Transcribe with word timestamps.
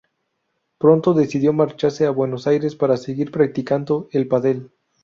Pronto, 0.79 1.13
decidió 1.13 1.53
marcharse 1.53 2.07
a 2.07 2.09
Buenos 2.09 2.47
Aires 2.47 2.75
para 2.75 2.97
seguir 2.97 3.29
practicando 3.31 4.07
el 4.13 4.27
pádel. 4.27 4.71